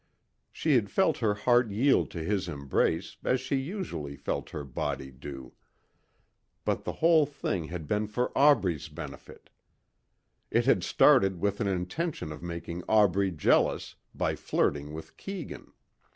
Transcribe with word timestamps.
She 0.51 0.73
had 0.73 0.89
felt 0.89 1.19
her 1.19 1.35
heart 1.35 1.69
yield 1.69 2.09
to 2.09 2.23
his 2.23 2.47
embrace 2.47 3.17
as 3.23 3.39
she 3.39 3.57
usually 3.57 4.15
felt 4.15 4.49
her 4.49 4.63
body 4.63 5.11
do. 5.11 5.53
But 6.65 6.85
the 6.85 6.91
whole 6.93 7.27
thing 7.27 7.65
had 7.65 7.85
been 7.87 8.07
for 8.07 8.35
Aubrey's 8.35 8.87
benefit. 8.89 9.51
It 10.49 10.65
had 10.65 10.83
started 10.83 11.39
with 11.39 11.61
an 11.61 11.67
intention 11.67 12.31
of 12.31 12.41
making 12.41 12.81
Aubrey 12.89 13.29
jealous 13.29 13.93
by 14.15 14.35
flirting 14.35 14.91
with 14.91 15.17
Keegan. 15.17 15.71